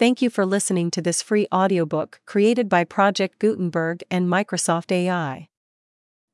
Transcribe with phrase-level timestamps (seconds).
[0.00, 5.50] Thank you for listening to this free audiobook created by Project Gutenberg and Microsoft AI.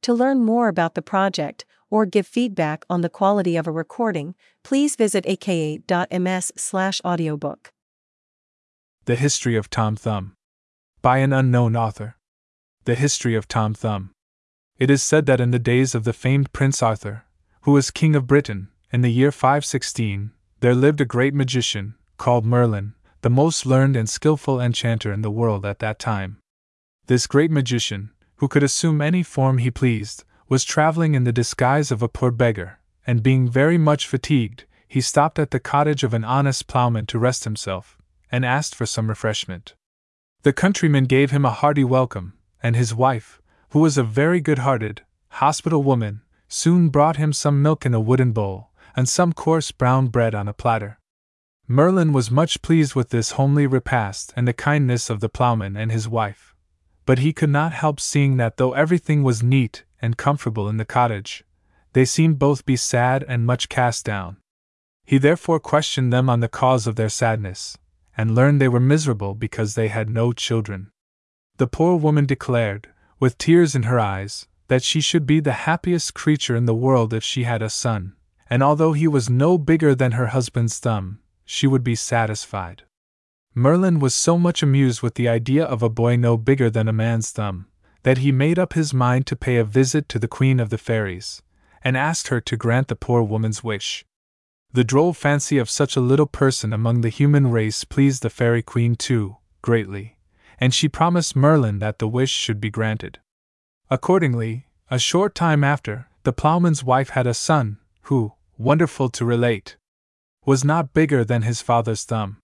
[0.02, 4.36] To learn more about the project or give feedback on the quality of a recording,
[4.62, 7.72] please visit aka.ms/audiobook.
[9.06, 10.36] The History of Tom Thumb
[11.02, 12.14] by an unknown author.
[12.84, 14.12] The History of Tom Thumb.
[14.78, 17.24] It is said that in the days of the famed Prince Arthur,
[17.62, 20.30] who was king of Britain, in the year 516,
[20.60, 22.92] there lived a great magician, called Merlin,
[23.26, 26.38] the most learned and skilful enchanter in the world at that time.
[27.06, 31.90] This great magician, who could assume any form he pleased, was traveling in the disguise
[31.90, 36.14] of a poor beggar, and being very much fatigued, he stopped at the cottage of
[36.14, 37.98] an honest plowman to rest himself,
[38.30, 39.74] and asked for some refreshment.
[40.42, 44.58] The countryman gave him a hearty welcome, and his wife, who was a very good
[44.58, 49.72] hearted, hospitable woman, soon brought him some milk in a wooden bowl, and some coarse
[49.72, 51.00] brown bread on a platter.
[51.68, 55.90] Merlin was much pleased with this homely repast and the kindness of the plowman and
[55.90, 56.54] his wife.
[57.04, 60.84] But he could not help seeing that though everything was neat and comfortable in the
[60.84, 61.44] cottage,
[61.92, 64.36] they seemed both be sad and much cast down.
[65.04, 67.78] He therefore questioned them on the cause of their sadness,
[68.16, 70.90] and learned they were miserable because they had no children.
[71.56, 76.14] The poor woman declared, with tears in her eyes, that she should be the happiest
[76.14, 78.14] creature in the world if she had a son,
[78.50, 82.82] and although he was no bigger than her husband's thumb, she would be satisfied.
[83.54, 86.92] Merlin was so much amused with the idea of a boy no bigger than a
[86.92, 87.66] man's thumb,
[88.02, 90.76] that he made up his mind to pay a visit to the Queen of the
[90.76, 91.40] Fairies,
[91.82, 94.04] and asked her to grant the poor woman's wish.
[94.72, 98.60] The droll fancy of such a little person among the human race pleased the Fairy
[98.62, 100.18] Queen too, greatly,
[100.58, 103.20] and she promised Merlin that the wish should be granted.
[103.88, 109.76] Accordingly, a short time after, the ploughman's wife had a son, who, wonderful to relate,
[110.46, 112.38] was not bigger than his father's thumb.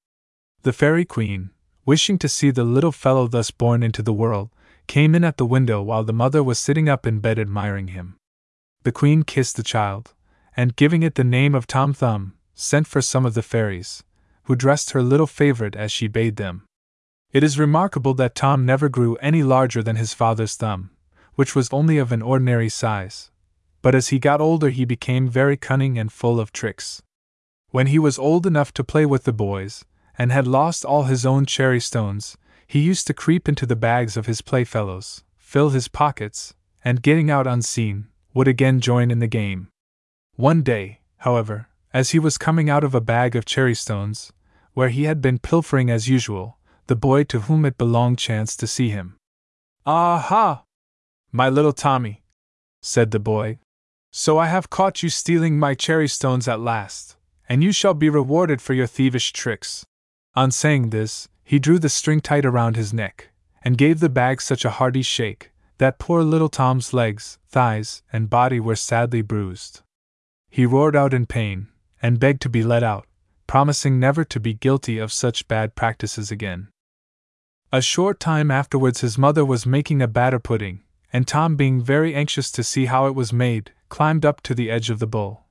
[0.63, 1.51] The Fairy Queen,
[1.87, 4.51] wishing to see the little fellow thus born into the world,
[4.89, 8.17] came in at the window while the mother was sitting up in bed admiring him.
[8.83, 10.15] The Queen kissed the child,
[10.57, 14.03] and giving it the name of Tom Thumb, sent for some of the fairies,
[14.45, 16.65] who dressed her little favorite as she bade them.
[17.33, 20.91] It is remarkable that Tom never grew any larger than his father's thumb,
[21.37, 23.31] which was only of an ordinary size.
[23.81, 27.01] But as he got older, he became very cunning and full of tricks.
[27.73, 29.87] When he was old enough to play with the boys,
[30.19, 34.15] and had lost all his own cherry stones, he used to creep into the bags
[34.15, 36.53] of his playfellows, fill his pockets,
[36.85, 39.69] and getting out unseen, would again join in the game.
[40.37, 44.35] One day, however, as he was coming out of a bag of cherry stones,
[44.75, 48.67] where he had been pilfering as usual, the boy to whom it belonged chanced to
[48.67, 49.17] see him.
[49.87, 50.65] Ah ha!
[51.31, 52.23] My little Tommy,
[52.83, 53.61] said the boy,
[54.11, 57.17] so I have caught you stealing my cherry stones at last
[57.53, 59.85] and you shall be rewarded for your thievish tricks.
[60.35, 63.29] On saying this, he drew the string tight around his neck,
[63.63, 68.31] and gave the bag such a hearty shake that poor little Tom's legs, thighs, and
[68.31, 69.83] body were sadly bruised.
[70.49, 71.69] He roared out in pain,
[72.01, 73.07] and begged to be let out,
[73.47, 76.69] promising never to be guilty of such bad practices again.
[77.71, 80.81] A short time afterwards, his mother was making a batter pudding,
[81.13, 84.71] and Tom, being very anxious to see how it was made, climbed up to the
[84.71, 85.42] edge of the bowl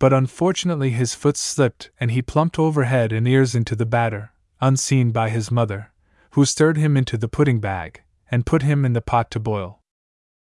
[0.00, 4.32] but unfortunately his foot slipped and he plumped over head and ears into the batter,
[4.60, 5.92] unseen by his mother,
[6.30, 9.78] who stirred him into the pudding bag and put him in the pot to boil.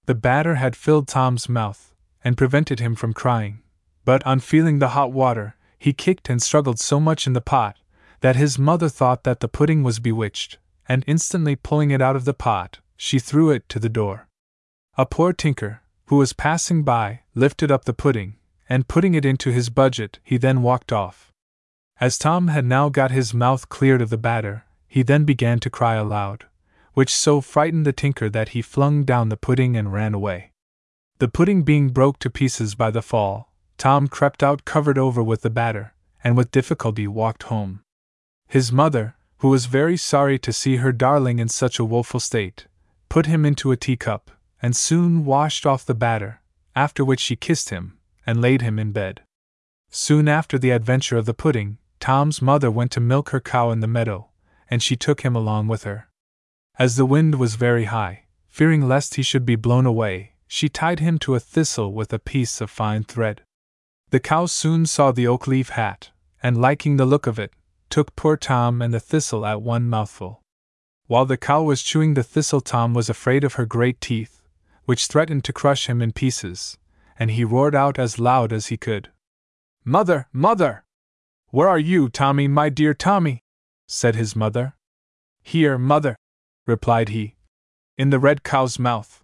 [0.06, 1.94] The batter had filled Tom's mouth
[2.24, 3.62] and prevented him from crying,
[4.06, 7.76] but on feeling the hot water, he kicked and struggled so much in the pot
[8.22, 12.26] that his mother thought that the pudding was bewitched, and instantly pulling it out of
[12.26, 14.28] the pot, she threw it to the door.
[14.98, 18.36] A poor tinker, who was passing by, lifted up the pudding,
[18.70, 21.34] and putting it into his budget, he then walked off.
[22.00, 25.70] As Tom had now got his mouth cleared of the batter, he then began to
[25.70, 26.46] cry aloud,
[26.94, 30.52] which so frightened the tinker that he flung down the pudding and ran away.
[31.18, 35.42] The pudding being broke to pieces by the fall, Tom crept out covered over with
[35.42, 35.94] the batter,
[36.24, 37.82] and with difficulty walked home.
[38.48, 42.68] His mother, who was very sorry to see her darling in such a woeful state,
[43.10, 46.42] put him into a teacup, and soon washed off the batter,
[46.76, 47.99] after which she kissed him,
[48.30, 49.24] and laid him in bed.
[49.90, 53.80] Soon after the adventure of the pudding, Tom's mother went to milk her cow in
[53.80, 54.30] the meadow,
[54.70, 56.10] and she took him along with her.
[56.78, 61.00] As the wind was very high, fearing lest he should be blown away, she tied
[61.00, 63.42] him to a thistle with a piece of fine thread.
[64.12, 66.12] The cow soon saw the oak leaf hat,
[66.44, 67.52] and liking the look of it,
[67.90, 70.44] took poor Tom and the thistle at one mouthful.
[71.08, 74.44] While the cow was chewing the thistle, Tom was afraid of her great teeth,
[74.86, 76.78] which threatened to crush him in pieces,
[77.20, 79.12] and he roared out as loud as he could.
[79.84, 80.86] Mother, mother!
[81.50, 83.44] Where are you, Tommy, my dear Tommy?
[83.86, 84.76] said his mother.
[85.44, 86.16] Here, mother,
[86.66, 87.36] replied he,
[87.98, 89.24] in the red cow's mouth.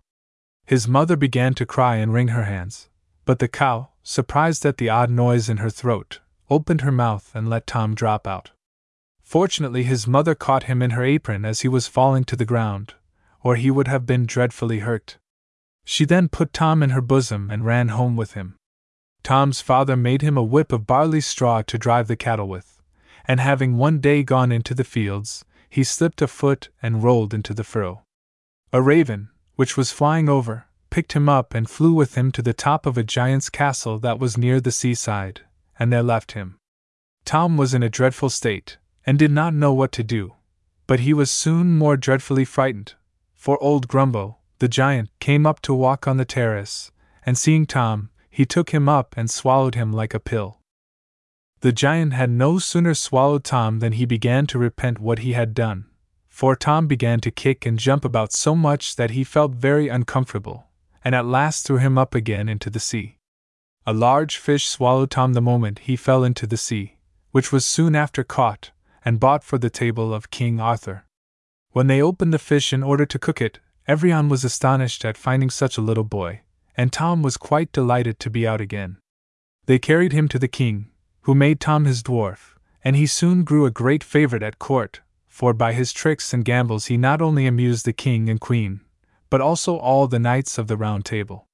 [0.66, 2.90] His mother began to cry and wring her hands,
[3.24, 6.20] but the cow, surprised at the odd noise in her throat,
[6.50, 8.52] opened her mouth and let Tom drop out.
[9.22, 12.96] Fortunately, his mother caught him in her apron as he was falling to the ground,
[13.42, 15.18] or he would have been dreadfully hurt.
[15.86, 18.58] She then put Tom in her bosom and ran home with him.
[19.24, 22.82] Tom's father made him a whip of barley straw to drive the cattle with,
[23.28, 27.54] and having one day gone into the fields, he slipped a foot and rolled into
[27.54, 28.04] the furrow.
[28.74, 32.54] A raven, which was flying over, picked him up and flew with him to the
[32.54, 35.42] top of a giant's castle that was near the seaside,
[35.78, 36.58] and there left him.
[37.26, 40.34] Tom was in a dreadful state, and did not know what to do,
[40.88, 42.94] but he was soon more dreadfully frightened,
[43.34, 46.92] for old Grumbo, the giant, came up to walk on the terrace,
[47.26, 50.60] and seeing Tom, he took him up and swallowed him like a pill.
[51.62, 55.54] The giant had no sooner swallowed Tom than he began to repent what he had
[55.54, 55.86] done,
[56.28, 60.68] for Tom began to kick and jump about so much that he felt very uncomfortable,
[61.04, 63.18] and at last threw him up again into the sea.
[63.86, 66.98] A large fish swallowed Tom the moment he fell into the sea,
[67.32, 68.72] which was soon after caught
[69.04, 71.06] and bought for the table of King Arthur.
[71.72, 75.50] When they opened the fish in order to cook it, everyone was astonished at finding
[75.50, 76.42] such a little boy,
[76.76, 78.98] and Tom was quite delighted to be out again.
[79.68, 80.90] They carried him to the king,
[81.22, 85.54] who made Tom his dwarf, and he soon grew a great favorite at court, for
[85.54, 88.82] by his tricks and gambols he not only amused the king and queen,
[89.30, 91.48] but also all the knights of the Round Table.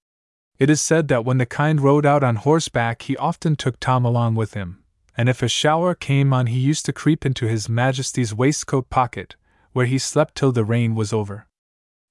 [0.59, 4.05] It is said that when the kind rode out on horseback, he often took Tom
[4.05, 4.83] along with him,
[5.17, 9.35] and if a shower came on, he used to creep into his Majesty's waistcoat pocket,
[9.73, 11.47] where he slept till the rain was over.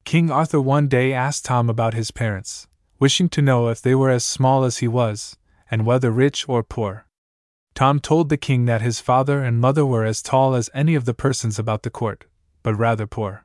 [0.04, 2.66] King Arthur one day asked Tom about his parents,
[2.98, 5.36] wishing to know if they were as small as he was,
[5.70, 7.06] and whether rich or poor.
[7.74, 11.04] Tom told the king that his father and mother were as tall as any of
[11.04, 12.26] the persons about the court,
[12.62, 13.44] but rather poor.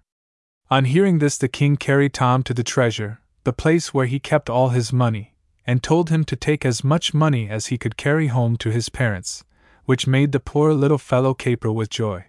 [0.71, 4.49] On hearing this, the king carried Tom to the treasure, the place where he kept
[4.49, 5.35] all his money,
[5.67, 8.89] and told him to take as much money as he could carry home to his
[8.89, 9.43] parents,
[9.85, 12.25] which made the poor little fellow caper with joy.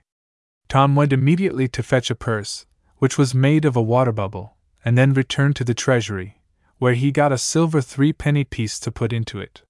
[0.68, 2.66] Tom went immediately to fetch a purse,
[2.98, 6.40] which was made of a water bubble, and then returned to the treasury,
[6.78, 9.62] where he got a silver threepenny piece to put into it.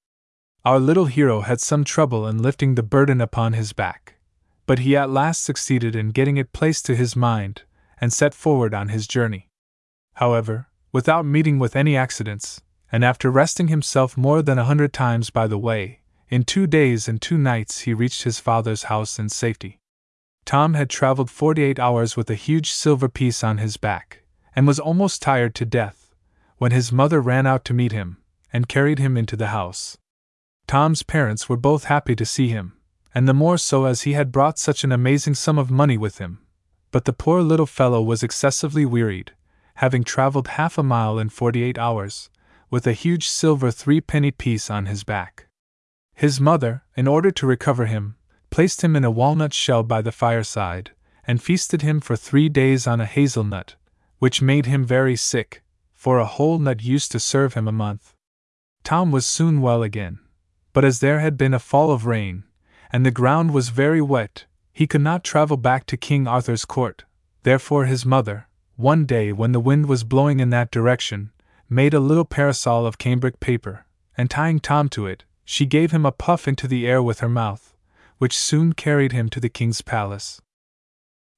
[0.65, 4.15] Our little hero had some trouble in lifting the burden upon his back,
[4.67, 7.63] but he at last succeeded in getting it placed to his mind,
[8.01, 9.49] and set forward on his journey.
[10.15, 15.31] However, without meeting with any accidents, and after resting himself more than a hundred times
[15.31, 19.29] by the way, in two days and two nights he reached his father's house in
[19.29, 19.79] safety.
[20.47, 24.23] Tom had traveled 48 hours with a huge silver piece on his back,
[24.55, 26.15] and was almost tired to death,
[26.59, 28.19] when his mother ran out to meet him,
[28.53, 29.99] and carried him into the house.
[30.69, 32.75] Tom's parents were both happy to see him,
[33.13, 36.19] and the more so as he had brought such an amazing sum of money with
[36.19, 36.39] him.
[36.93, 39.33] But the poor little fellow was excessively wearied,
[39.77, 42.31] having traveled half a mile in 48 hours,
[42.71, 45.49] with a huge silver threepenny piece on his back.
[46.15, 48.16] His mother, in order to recover him,
[48.57, 50.91] placed him in a walnut shell by the fireside,
[51.27, 53.77] and feasted him for three days on a hazelnut,
[54.19, 55.63] which made him very sick,
[55.93, 58.15] for a whole nut used to serve him a month.
[58.83, 60.19] Tom was soon well again,
[60.73, 62.45] but as there had been a fall of rain,
[62.91, 67.05] and the ground was very wet, he could not travel back to King Arthur's court.
[67.43, 71.31] Therefore, his mother, one day when the wind was blowing in that direction,
[71.69, 73.85] made a little parasol of cambric paper,
[74.17, 77.29] and tying Tom to it, she gave him a puff into the air with her
[77.29, 77.75] mouth,
[78.19, 80.41] which soon carried him to the king's palace.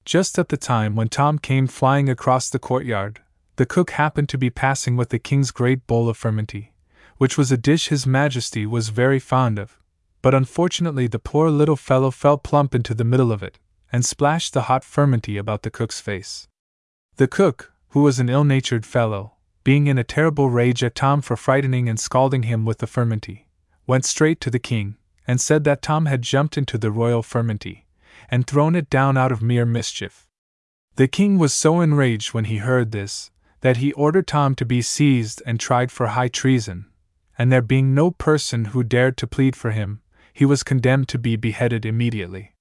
[0.04, 3.20] Just at the time when Tom came flying across the courtyard,
[3.56, 6.70] the cook happened to be passing with the king's great bowl of furmenty,
[7.16, 9.78] which was a dish his majesty was very fond of,
[10.22, 13.58] but unfortunately the poor little fellow fell plump into the middle of it,
[13.92, 16.48] and splashed the hot furmenty about the cook's face.
[17.16, 21.20] The cook, who was an ill natured fellow, being in a terrible rage at Tom
[21.20, 23.46] for frightening and scalding him with the furmenty,
[23.86, 24.96] went straight to the king,
[25.28, 27.84] and said that Tom had jumped into the royal furmenty
[28.30, 30.26] and thrown it down out of mere mischief.
[30.96, 33.30] The king was so enraged when he heard this
[33.60, 36.86] that he ordered Tom to be seized and tried for high treason,
[37.36, 40.00] and there being no person who dared to plead for him,
[40.32, 42.54] he was condemned to be beheaded immediately.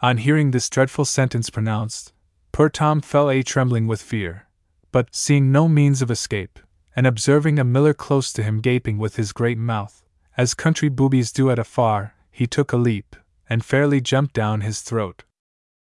[0.00, 2.12] On hearing this dreadful sentence pronounced,
[2.52, 4.46] poor Tom fell a trembling with fear,
[4.92, 6.58] but, seeing no means of escape,
[6.94, 10.02] and observing a miller close to him gaping with his great mouth,
[10.36, 13.16] as country boobies do at a far, he took a leap,
[13.48, 15.24] and fairly jumped down his throat.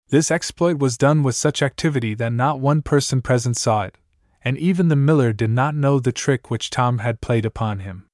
[0.09, 3.97] This exploit was done with such activity that not one person present saw it,
[4.42, 8.09] and even the miller did not know the trick which Tom had played upon him.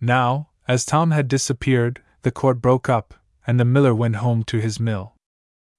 [0.00, 3.14] Now, as Tom had disappeared, the court broke up,
[3.46, 5.14] and the miller went home to his mill.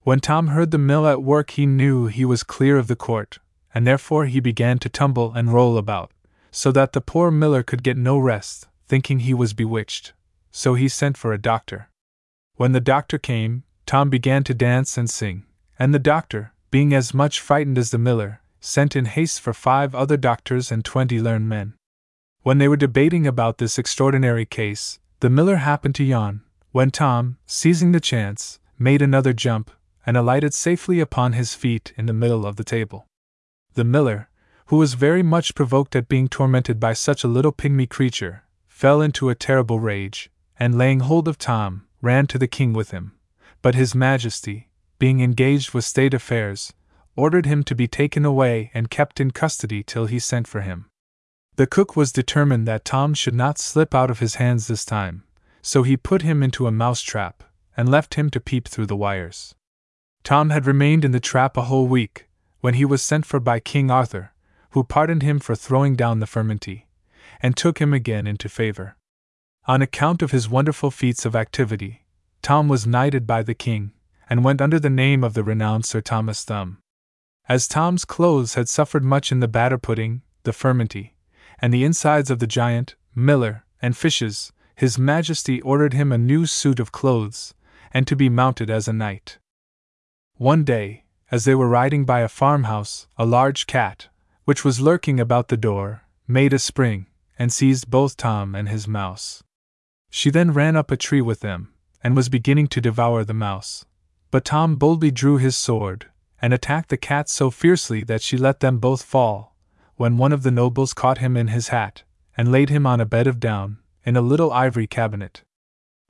[0.04, 3.40] When Tom heard the mill at work, he knew he was clear of the court,
[3.74, 6.12] and therefore he began to tumble and roll about,
[6.52, 10.14] so that the poor miller could get no rest, thinking he was bewitched.
[10.52, 11.90] So he sent for a doctor.
[12.56, 15.46] When the doctor came, Tom began to dance and sing,
[15.78, 19.94] and the doctor, being as much frightened as the miller, sent in haste for five
[19.94, 21.74] other doctors and twenty learned men.
[22.42, 26.42] When they were debating about this extraordinary case, the miller happened to yawn,
[26.72, 29.72] when Tom, seizing the chance, made another jump,
[30.06, 33.06] and alighted safely upon his feet in the middle of the table.
[33.74, 34.30] The miller,
[34.68, 38.44] who was very much provoked at being tormented by such a little pygmy creature,
[38.78, 40.30] fell into a terrible rage,
[40.60, 43.12] and laying hold of Tom, ran to the king with him.
[43.64, 44.70] But his majesty,
[45.00, 46.74] being engaged with state affairs,
[47.16, 50.92] ordered him to be taken away and kept in custody till he sent for him.
[51.56, 55.24] The cook was determined that Tom should not slip out of his hands this time,
[55.64, 57.44] so he put him into a mouse trap,
[57.76, 59.56] and left him to peep through the wires.
[60.24, 62.30] Tom had remained in the trap a whole week,
[62.62, 64.34] when he was sent for by King Arthur,
[64.74, 66.84] who pardoned him for throwing down the furmenty,
[67.42, 68.96] and took him again into favor.
[69.66, 72.06] On account of his wonderful feats of activity,
[72.42, 73.92] Tom was knighted by the king,
[74.30, 76.80] and went under the name of the renowned Sir Thomas Thumb.
[77.50, 81.14] As Tom's clothes had suffered much in the batter pudding, the furmenty,
[81.60, 86.46] and the insides of the giant, miller, and fishes, his majesty ordered him a new
[86.46, 87.54] suit of clothes,
[87.94, 89.38] and to be mounted as a knight.
[90.36, 94.08] One day, as they were riding by a farmhouse, a large cat,
[94.46, 98.88] which was lurking about the door, made a spring, and seized both Tom and his
[98.88, 99.44] mouse.
[100.10, 103.86] She then ran up a tree with them, and was beginning to devour the mouse.
[104.32, 106.08] But Tom boldly drew his sword,
[106.42, 109.56] and attacked the cat so fiercely that she let them both fall,
[109.96, 112.04] when one of the nobles caught him in his hat,
[112.38, 115.44] and laid him on a bed of down, in a little ivory cabinet.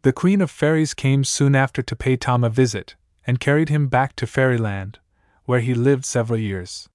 [0.04, 3.88] The Queen of Fairies came soon after to pay Tom a visit, and carried him
[3.88, 5.00] back to Fairyland,
[5.46, 6.88] where he lived several years.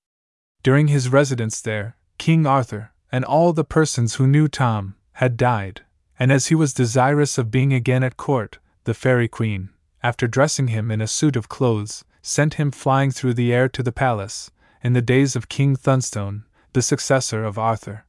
[0.62, 5.82] During his residence there, King Arthur, and all the persons who knew Tom, had died,
[6.18, 9.68] and as he was desirous of being again at court, the Fairy Queen,
[10.02, 13.82] after dressing him in a suit of clothes, sent him flying through the air to
[13.82, 14.50] the palace,
[14.82, 18.06] in the days of King Thunstone, the successor of Arthur.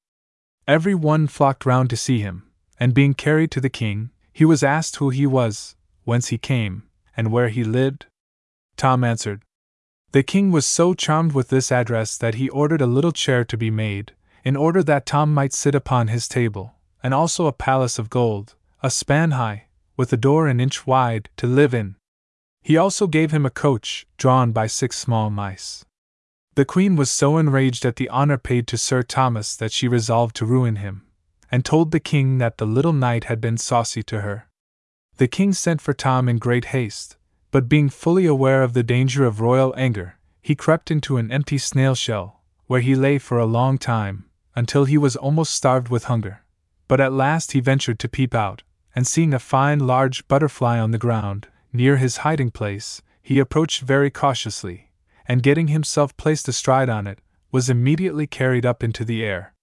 [0.68, 4.64] Every one flocked round to see him, and being carried to the king, he was
[4.64, 6.84] asked who he was, whence he came,
[7.16, 8.06] and where he lived.
[8.78, 9.44] Tom answered,
[10.14, 13.58] the king was so charmed with this address that he ordered a little chair to
[13.58, 17.98] be made, in order that Tom might sit upon his table, and also a palace
[17.98, 21.96] of gold, a span high, with a door an inch wide, to live in.
[22.62, 25.86] He also gave him a coach, drawn by six small mice.
[26.56, 30.36] The queen was so enraged at the honor paid to Sir Thomas that she resolved
[30.38, 31.06] to ruin him,
[31.52, 34.48] and told the king that the little knight had been saucy to her.
[35.18, 37.18] The king sent for Tom in great haste,
[37.52, 41.58] but being fully aware of the danger of royal anger, he crept into an empty
[41.58, 46.06] snail shell, where he lay for a long time, until he was almost starved with
[46.06, 46.44] hunger.
[46.88, 48.64] But at last he ventured to peep out,
[48.96, 53.82] and seeing a fine large butterfly on the ground, near his hiding place, he approached
[53.82, 54.92] very cautiously,
[55.28, 57.20] and getting himself placed astride on it,
[57.52, 59.54] was immediately carried up into the air.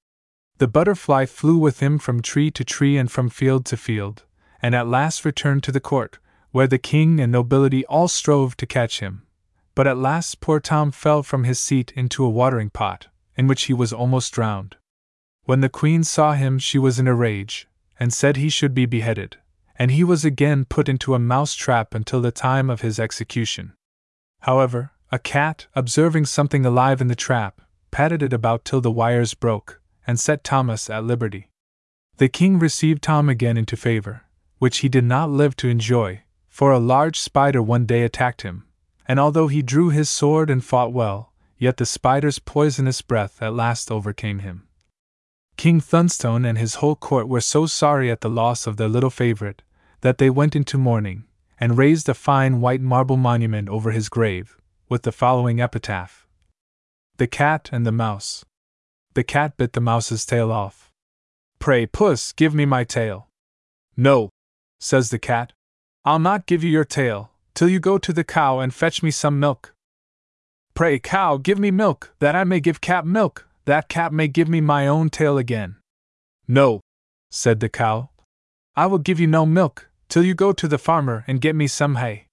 [0.59, 4.25] The butterfly flew with him from tree to tree and from field to field,
[4.63, 6.19] and at last returned to the court,
[6.51, 9.23] where the king and nobility all strove to catch him.
[9.75, 13.07] But at last poor Tom fell from his seat into a watering pot,
[13.37, 14.77] in which he was almost drowned.
[15.51, 17.67] When the queen saw him, she was in a rage,
[17.99, 19.39] and said he should be beheaded,
[19.77, 23.73] and he was again put into a mouse trap until the time of his execution.
[24.43, 29.35] However, a cat, observing something alive in the trap, patted it about till the wires
[29.35, 31.51] broke, and set Thomas at liberty.
[32.19, 34.27] The king received Tom again into favor,
[34.59, 38.69] which he did not live to enjoy, for a large spider one day attacked him,
[39.09, 43.53] and although he drew his sword and fought well, yet the spider's poisonous breath at
[43.53, 44.69] last overcame him.
[45.61, 49.11] King Thunstone and his whole court were so sorry at the loss of their little
[49.11, 49.61] favorite
[50.01, 51.25] that they went into mourning,
[51.61, 54.57] and raised a fine white marble monument over his grave,
[54.89, 56.27] with the following epitaph
[57.19, 58.43] The Cat and the Mouse.
[59.13, 60.91] The cat bit the mouse's tail off.
[61.59, 63.29] Pray, puss, give me my tail.
[63.99, 64.31] No,
[64.81, 65.53] says the cat,
[66.07, 69.11] I'll not give you your tail, till you go to the cow and fetch me
[69.11, 69.75] some milk.
[70.73, 74.49] Pray, cow, give me milk, that I may give cat milk, that cat may give
[74.49, 75.77] me my own tail again.
[76.49, 76.81] No,
[77.31, 78.11] said the cow.
[78.75, 81.69] I will give you no milk, till you go to the farmer and get me
[81.69, 82.27] some hay.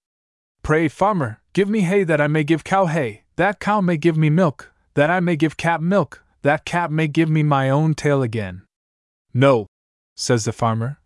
[0.64, 4.16] Pray, farmer, give me hay that I may give cow hay, that cow may give
[4.16, 7.94] me milk, that I may give cat milk, that cat may give me my own
[7.94, 8.62] tail again.
[9.32, 9.68] No,
[10.16, 10.98] says the farmer.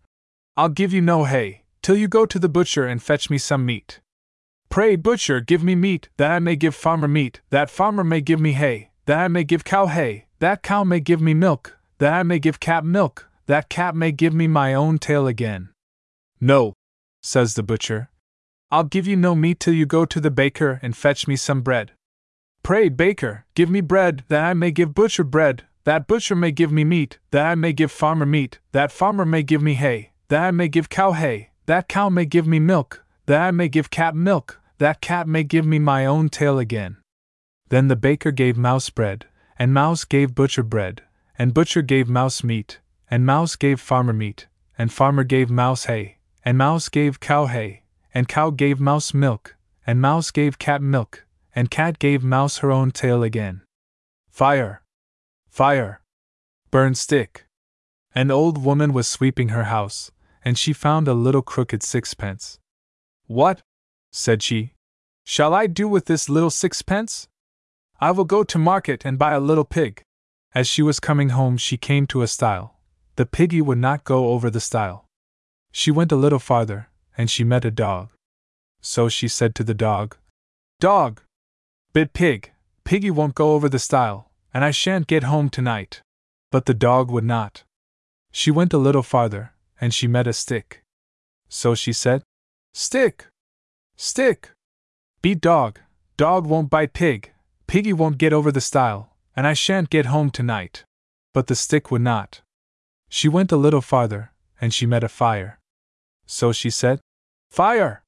[0.57, 3.67] I'll give you no hay, till you go to the butcher and fetch me some
[3.67, 3.99] meat.
[4.69, 8.39] Pray, butcher, give me meat, that I may give farmer meat, that farmer may give
[8.39, 12.13] me hay, that I may give cow hay, that cow may give me milk, that
[12.13, 15.69] I may give cat milk, that cat may give me my own tail again.
[16.39, 16.73] No,
[17.21, 18.09] says the butcher.
[18.71, 21.61] I'll give you no meat till you go to the baker and fetch me some
[21.61, 21.91] bread.
[22.63, 26.71] Pray, baker, give me bread, that I may give butcher bread, that butcher may give
[26.71, 30.43] me meat, that I may give farmer meat, that farmer may give me hay, that
[30.43, 33.89] I may give cow hay, that cow may give me milk, that I may give
[33.89, 36.97] cat milk, that cat may give me my own tail again.
[37.73, 39.25] Then the baker gave mouse bread,
[39.57, 41.01] and mouse gave butcher bread,
[41.39, 44.45] and butcher gave mouse meat, and mouse gave farmer meat,
[44.77, 47.81] and farmer gave mouse hay, and mouse gave cow hay,
[48.13, 49.55] and cow gave mouse milk,
[49.87, 51.25] and mouse gave cat milk,
[51.55, 53.63] and cat gave mouse her own tail again.
[54.29, 54.83] Fire!
[55.49, 56.03] Fire!
[56.69, 57.47] Burn stick!
[58.13, 60.11] An old woman was sweeping her house,
[60.45, 62.59] and she found a little crooked sixpence.
[63.25, 63.63] What?
[64.11, 64.75] said she.
[65.23, 67.27] Shall I do with this little sixpence?
[67.99, 70.03] I will go to market and buy a little pig.
[70.55, 72.77] As she was coming home, she came to a stile.
[73.15, 75.05] The piggy would not go over the stile.
[75.71, 78.09] She went a little farther, and she met a dog.
[78.81, 80.17] So she said to the dog,
[80.79, 81.21] Dog!
[81.93, 82.51] Bit pig,
[82.83, 86.01] piggy won't go over the stile, and I shan't get home tonight.
[86.51, 87.63] But the dog would not.
[88.31, 90.83] She went a little farther, and she met a stick.
[91.49, 92.23] So she said,
[92.73, 93.27] Stick!
[93.95, 94.51] Stick!
[95.21, 95.79] Beat dog,
[96.17, 97.32] dog won't bite pig,
[97.67, 100.85] piggy won't get over the stile, and I shan't get home tonight.
[101.33, 102.41] But the stick would not.
[103.09, 105.59] She went a little farther, and she met a fire.
[106.25, 106.99] So she said,
[107.49, 108.03] Fire!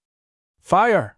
[0.61, 1.17] Fire!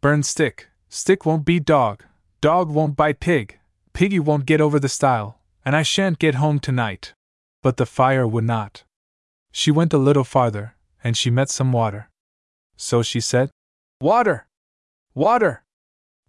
[0.00, 2.02] Burn stick, stick won't beat dog,
[2.40, 3.58] dog won't bite pig,
[3.92, 7.14] piggy won't get over the stile, and I shan't get home tonight.
[7.62, 8.82] But the fire would not.
[9.52, 10.74] She went a little farther,
[11.04, 12.08] and she met some water.
[12.76, 13.50] So she said,
[14.00, 14.46] Water!
[15.14, 15.62] Water!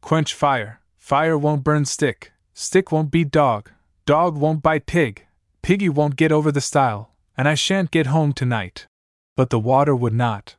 [0.02, 3.70] Quench fire, fire won't burn stick, stick won't beat dog,
[4.06, 5.26] dog won't bite pig,
[5.62, 8.88] piggy won't get over the stile, and I shan't get home tonight.
[9.36, 10.56] But the water would not.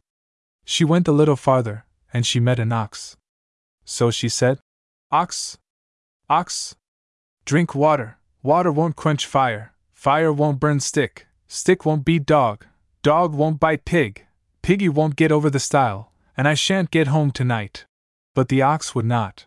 [0.66, 3.16] She went a little farther, and she met an ox.
[3.87, 4.59] So she said,
[5.11, 5.57] Ox!
[6.29, 6.75] Ox!
[7.47, 12.66] Drink water, water won't quench fire, fire won't burn stick, stick won't beat dog,
[13.03, 14.27] dog won't bite pig,
[14.61, 17.87] piggy won't get over the stile, and I shan't get home tonight.
[18.35, 19.47] But the ox would not.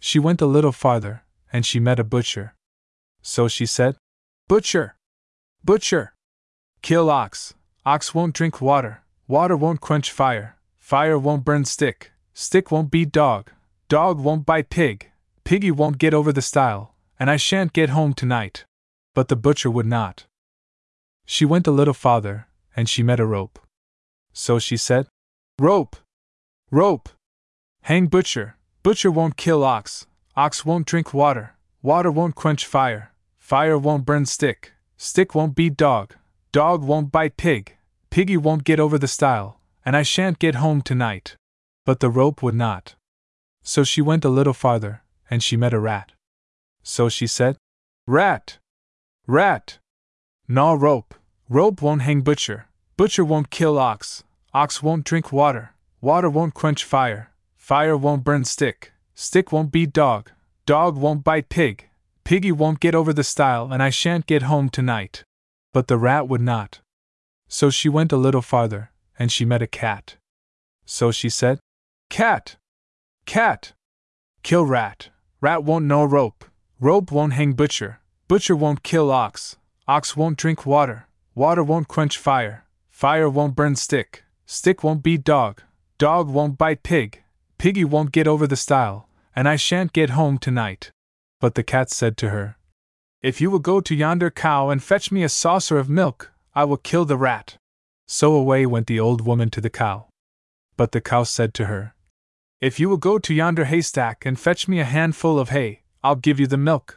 [0.00, 2.54] She went a little farther, and she met a butcher.
[3.22, 3.96] So she said,
[4.48, 4.96] Butcher!
[5.62, 6.14] Butcher!
[6.80, 12.70] Kill ox, ox won't drink water, water won't quench fire, fire won't burn stick, stick
[12.70, 13.50] won't beat dog,
[13.88, 15.10] dog won't bite pig,
[15.44, 18.64] piggy won't get over the stile, and I shan't get home tonight.
[19.14, 20.24] But the butcher would not.
[21.26, 23.58] She went a little farther, and she met a rope.
[24.32, 25.08] So she said,
[25.58, 25.96] Rope!
[26.70, 27.10] Rope!
[27.82, 33.78] Hang butcher, butcher won't kill ox, ox won't drink water, water won't quench fire, fire
[33.78, 36.14] won't burn stick, stick won't beat dog,
[36.52, 37.76] dog won't bite pig,
[38.10, 41.36] piggy won't get over the stile, and I shan't get home tonight.
[41.84, 42.94] But the rope would not.
[43.62, 46.12] So she went a little farther, and she met a rat.
[46.82, 47.56] So she said,
[48.06, 48.58] Rat!
[49.26, 49.78] Rat!
[50.48, 51.14] Gnaw rope,
[51.48, 52.66] rope won't hang butcher,
[52.96, 57.29] butcher won't kill ox, ox won't drink water, Water won't quench fire,
[57.70, 60.32] fire won't burn stick, stick won't beat dog,
[60.66, 61.88] dog won't bite pig,
[62.24, 65.22] piggy won't get over the stile, and I shan't get home tonight.
[65.72, 66.80] But the rat would not.
[67.46, 70.16] So she went a little farther, and she met a cat.
[70.84, 71.60] So she said,
[72.08, 72.56] Cat!
[73.24, 73.72] Cat!
[74.42, 76.44] Kill rat, rat won't know rope,
[76.80, 81.06] rope won't hang butcher, butcher won't kill ox, ox won't drink water,
[81.36, 85.62] water won't quench fire, fire won't burn stick, stick won't beat dog,
[86.00, 87.22] Dog won't bite pig,
[87.60, 90.90] piggy won't get over the stile, and I shan't get home tonight.
[91.40, 92.56] But the cat said to her,
[93.20, 96.64] If you will go to yonder cow and fetch me a saucer of milk, I
[96.64, 97.58] will kill the rat.
[98.08, 100.06] So away went the old woman to the cow.
[100.78, 101.94] But the cow said to her,
[102.62, 106.16] If you will go to yonder haystack and fetch me a handful of hay, I'll
[106.16, 106.96] give you the milk.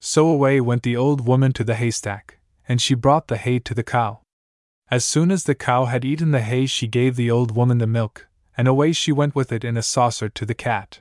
[0.00, 3.74] So away went the old woman to the haystack, and she brought the hay to
[3.74, 4.20] the cow.
[4.92, 7.88] As soon as the cow had eaten the hay, she gave the old woman the
[7.88, 11.00] milk, and away she went with it in a saucer to the cat.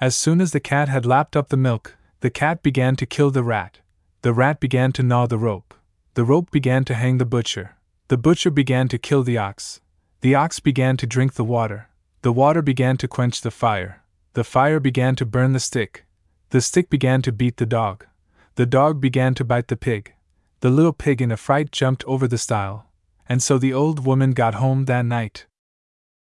[0.00, 3.30] As soon as the cat had lapped up the milk, the cat began to kill
[3.30, 3.78] the rat.
[4.22, 5.74] The rat began to gnaw the rope.
[6.14, 7.76] The rope began to hang the butcher.
[8.08, 9.80] The butcher began to kill the ox.
[10.20, 11.88] The ox began to drink the water.
[12.22, 14.02] The water began to quench the fire.
[14.34, 16.04] The fire began to burn the stick.
[16.50, 18.06] The stick began to beat the dog.
[18.54, 20.14] The dog began to bite the pig.
[20.60, 22.86] The little pig in a fright jumped over the stile.
[23.28, 25.46] And so the old woman got home that night,